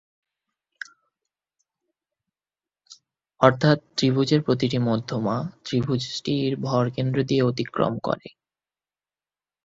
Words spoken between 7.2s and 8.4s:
দিয়ে অতিক্রম করে।